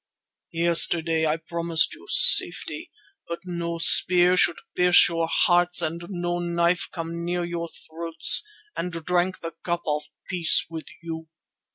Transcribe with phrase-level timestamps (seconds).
[0.55, 2.89] Yesterday I promised you safety,
[3.27, 8.41] that no spear should pierce your hearts and no knife come near your throats,
[8.75, 11.27] and drank the cup of peace with you.